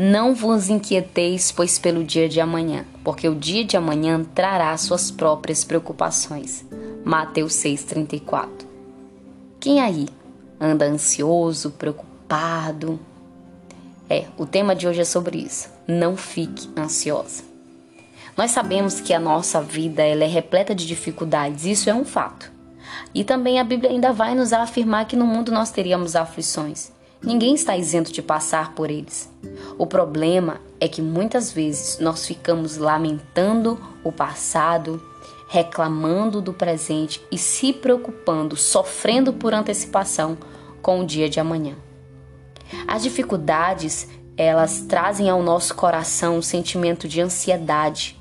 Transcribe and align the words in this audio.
Não 0.00 0.32
vos 0.32 0.68
inquieteis, 0.68 1.50
pois 1.50 1.76
pelo 1.76 2.04
dia 2.04 2.28
de 2.28 2.40
amanhã, 2.40 2.84
porque 3.02 3.28
o 3.28 3.34
dia 3.34 3.64
de 3.64 3.76
amanhã 3.76 4.24
trará 4.32 4.76
suas 4.76 5.10
próprias 5.10 5.64
preocupações. 5.64 6.64
Mateus 7.04 7.54
6:34. 7.54 8.64
Quem 9.58 9.80
aí 9.80 10.06
anda 10.60 10.84
ansioso, 10.84 11.72
preocupado? 11.72 13.00
É, 14.08 14.26
o 14.38 14.46
tema 14.46 14.72
de 14.76 14.86
hoje 14.86 15.00
é 15.00 15.04
sobre 15.04 15.38
isso. 15.38 15.68
Não 15.88 16.16
fique 16.16 16.70
ansiosa. 16.78 17.42
Nós 18.36 18.52
sabemos 18.52 19.00
que 19.00 19.12
a 19.12 19.18
nossa 19.18 19.60
vida 19.60 20.04
ela 20.04 20.22
é 20.22 20.28
repleta 20.28 20.76
de 20.76 20.86
dificuldades, 20.86 21.64
isso 21.64 21.90
é 21.90 21.94
um 21.94 22.04
fato. 22.04 22.52
E 23.12 23.24
também 23.24 23.58
a 23.58 23.64
Bíblia 23.64 23.90
ainda 23.90 24.12
vai 24.12 24.36
nos 24.36 24.52
afirmar 24.52 25.06
que 25.06 25.16
no 25.16 25.26
mundo 25.26 25.50
nós 25.50 25.72
teríamos 25.72 26.14
aflições. 26.14 26.92
Ninguém 27.22 27.54
está 27.54 27.76
isento 27.76 28.12
de 28.12 28.22
passar 28.22 28.74
por 28.74 28.90
eles. 28.90 29.30
O 29.76 29.86
problema 29.86 30.60
é 30.80 30.86
que 30.86 31.02
muitas 31.02 31.52
vezes 31.52 31.98
nós 31.98 32.24
ficamos 32.26 32.76
lamentando 32.76 33.78
o 34.04 34.12
passado, 34.12 35.02
reclamando 35.48 36.40
do 36.40 36.52
presente 36.52 37.20
e 37.30 37.36
se 37.36 37.72
preocupando, 37.72 38.56
sofrendo 38.56 39.32
por 39.32 39.52
antecipação 39.52 40.38
com 40.80 41.00
o 41.00 41.06
dia 41.06 41.28
de 41.28 41.40
amanhã. 41.40 41.74
As 42.86 43.02
dificuldades, 43.02 44.08
elas 44.36 44.82
trazem 44.82 45.28
ao 45.28 45.42
nosso 45.42 45.74
coração 45.74 46.38
um 46.38 46.42
sentimento 46.42 47.08
de 47.08 47.20
ansiedade 47.20 48.16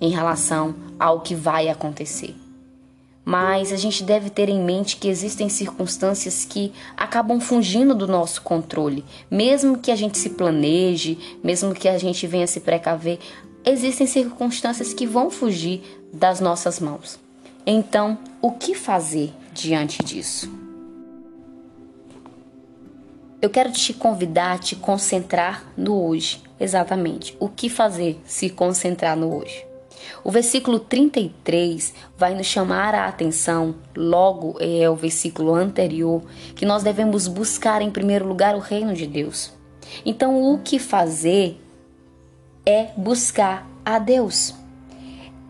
em 0.00 0.10
relação 0.10 0.74
ao 0.98 1.20
que 1.20 1.34
vai 1.34 1.68
acontecer 1.68 2.43
mas 3.24 3.72
a 3.72 3.76
gente 3.76 4.02
deve 4.02 4.28
ter 4.28 4.48
em 4.48 4.62
mente 4.62 4.96
que 4.96 5.08
existem 5.08 5.48
circunstâncias 5.48 6.44
que 6.44 6.72
acabam 6.96 7.40
fugindo 7.40 7.94
do 7.94 8.06
nosso 8.06 8.42
controle. 8.42 9.04
Mesmo 9.30 9.78
que 9.78 9.90
a 9.90 9.96
gente 9.96 10.18
se 10.18 10.30
planeje, 10.30 11.18
mesmo 11.42 11.74
que 11.74 11.88
a 11.88 11.96
gente 11.96 12.26
venha 12.26 12.46
se 12.46 12.60
precaver, 12.60 13.18
existem 13.64 14.06
circunstâncias 14.06 14.92
que 14.92 15.06
vão 15.06 15.30
fugir 15.30 15.82
das 16.12 16.38
nossas 16.40 16.78
mãos. 16.78 17.18
Então, 17.66 18.18
o 18.42 18.52
que 18.52 18.74
fazer 18.74 19.32
diante 19.52 20.04
disso? 20.04 20.52
Eu 23.40 23.50
quero 23.50 23.72
te 23.72 23.92
convidar 23.92 24.52
a 24.52 24.58
te 24.58 24.76
concentrar 24.76 25.64
no 25.76 26.02
hoje. 26.02 26.42
Exatamente. 26.58 27.36
O 27.38 27.48
que 27.48 27.68
fazer 27.68 28.20
se 28.24 28.48
concentrar 28.48 29.16
no 29.16 29.36
hoje? 29.36 29.73
O 30.22 30.30
versículo 30.30 30.78
33 30.78 31.94
vai 32.16 32.34
nos 32.34 32.46
chamar 32.46 32.94
a 32.94 33.06
atenção, 33.06 33.74
logo 33.96 34.56
é 34.60 34.88
o 34.88 34.94
versículo 34.94 35.54
anterior, 35.54 36.22
que 36.54 36.64
nós 36.64 36.82
devemos 36.82 37.28
buscar 37.28 37.82
em 37.82 37.90
primeiro 37.90 38.26
lugar 38.26 38.54
o 38.54 38.60
reino 38.60 38.94
de 38.94 39.06
Deus. 39.06 39.52
Então, 40.04 40.42
o 40.42 40.58
que 40.58 40.78
fazer 40.78 41.60
é 42.64 42.88
buscar 42.96 43.68
a 43.84 43.98
Deus. 43.98 44.54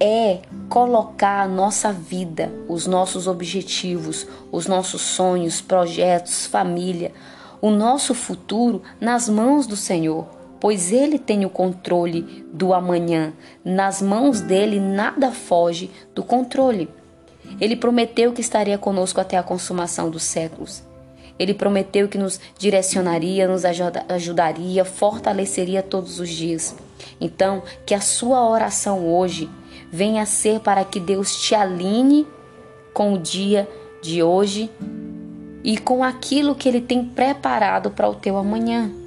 É 0.00 0.40
colocar 0.68 1.42
a 1.42 1.48
nossa 1.48 1.92
vida, 1.92 2.52
os 2.68 2.86
nossos 2.86 3.26
objetivos, 3.26 4.26
os 4.50 4.66
nossos 4.66 5.00
sonhos, 5.00 5.60
projetos, 5.60 6.46
família, 6.46 7.12
o 7.60 7.70
nosso 7.70 8.12
futuro 8.12 8.82
nas 9.00 9.28
mãos 9.28 9.66
do 9.66 9.76
Senhor 9.76 10.26
pois 10.64 10.90
ele 10.90 11.18
tem 11.18 11.44
o 11.44 11.50
controle 11.50 12.46
do 12.50 12.72
amanhã. 12.72 13.34
Nas 13.62 14.00
mãos 14.00 14.40
dele 14.40 14.80
nada 14.80 15.30
foge 15.30 15.90
do 16.14 16.22
controle. 16.22 16.88
Ele 17.60 17.76
prometeu 17.76 18.32
que 18.32 18.40
estaria 18.40 18.78
conosco 18.78 19.20
até 19.20 19.36
a 19.36 19.42
consumação 19.42 20.08
dos 20.08 20.22
séculos. 20.22 20.82
Ele 21.38 21.52
prometeu 21.52 22.08
que 22.08 22.16
nos 22.16 22.40
direcionaria, 22.56 23.46
nos 23.46 23.62
ajudaria, 24.08 24.86
fortaleceria 24.86 25.82
todos 25.82 26.18
os 26.18 26.30
dias. 26.30 26.74
Então, 27.20 27.62
que 27.84 27.92
a 27.92 28.00
sua 28.00 28.48
oração 28.48 29.06
hoje 29.06 29.50
venha 29.92 30.22
a 30.22 30.26
ser 30.26 30.60
para 30.60 30.82
que 30.82 30.98
Deus 30.98 31.42
te 31.42 31.54
alinhe 31.54 32.26
com 32.94 33.12
o 33.12 33.18
dia 33.18 33.68
de 34.00 34.22
hoje 34.22 34.70
e 35.62 35.76
com 35.76 36.02
aquilo 36.02 36.54
que 36.54 36.66
Ele 36.66 36.80
tem 36.80 37.04
preparado 37.04 37.90
para 37.90 38.08
o 38.08 38.14
teu 38.14 38.38
amanhã 38.38 39.03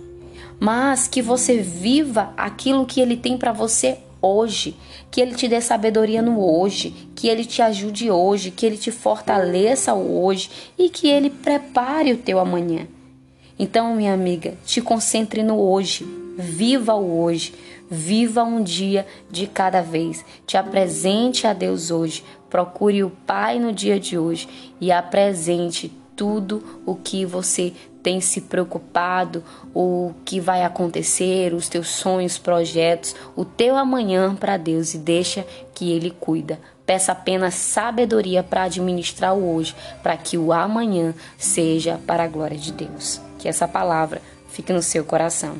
mas 0.59 1.07
que 1.07 1.21
você 1.21 1.57
viva 1.57 2.33
aquilo 2.35 2.85
que 2.85 2.99
ele 2.99 3.15
tem 3.15 3.37
para 3.37 3.51
você 3.51 3.99
hoje, 4.21 4.75
que 5.11 5.21
ele 5.21 5.35
te 5.35 5.47
dê 5.47 5.61
sabedoria 5.61 6.21
no 6.21 6.39
hoje, 6.39 7.09
que 7.15 7.27
ele 7.27 7.45
te 7.45 7.61
ajude 7.61 8.09
hoje, 8.09 8.51
que 8.51 8.65
ele 8.65 8.77
te 8.77 8.91
fortaleça 8.91 9.93
hoje. 9.93 10.49
E 10.77 10.89
que 10.89 11.07
ele 11.07 11.29
prepare 11.29 12.13
o 12.13 12.17
teu 12.17 12.39
amanhã. 12.39 12.87
Então, 13.59 13.95
minha 13.95 14.13
amiga, 14.13 14.55
te 14.65 14.81
concentre 14.81 15.41
no 15.41 15.59
hoje, 15.59 16.05
viva 16.37 16.93
o 16.93 17.21
hoje, 17.21 17.53
viva 17.89 18.43
um 18.43 18.61
dia 18.61 19.05
de 19.31 19.47
cada 19.47 19.81
vez. 19.81 20.23
Te 20.45 20.57
apresente 20.57 21.47
a 21.47 21.53
Deus 21.53 21.89
hoje, 21.89 22.23
procure 22.49 23.03
o 23.03 23.09
Pai 23.09 23.59
no 23.59 23.71
dia 23.71 23.99
de 23.99 24.17
hoje. 24.17 24.47
E 24.79 24.91
apresente 24.91 25.91
tudo 26.15 26.81
o 26.85 26.95
que 26.95 27.25
você 27.25 27.73
tem 28.07 28.21
se 28.21 28.39
preocupado, 28.39 29.43
o 29.75 30.13
que 30.23 30.39
vai 30.39 30.63
acontecer, 30.63 31.53
os 31.53 31.67
teus 31.67 31.89
sonhos, 31.89 32.37
projetos, 32.37 33.13
o 33.35 33.43
teu 33.43 33.75
amanhã 33.75 34.33
para 34.33 34.55
Deus 34.55 34.93
e 34.93 34.97
deixa 34.97 35.45
que 35.75 35.91
Ele 35.91 36.11
cuida. 36.17 36.57
Peça 36.85 37.11
apenas 37.11 37.55
sabedoria 37.55 38.41
para 38.41 38.63
administrar 38.63 39.35
o 39.35 39.53
hoje, 39.53 39.75
para 40.01 40.15
que 40.15 40.37
o 40.37 40.53
amanhã 40.53 41.13
seja 41.37 41.99
para 42.07 42.23
a 42.23 42.27
glória 42.27 42.57
de 42.57 42.71
Deus. 42.71 43.19
Que 43.37 43.49
essa 43.49 43.67
palavra 43.67 44.21
fique 44.47 44.71
no 44.71 44.81
seu 44.81 45.03
coração. 45.03 45.57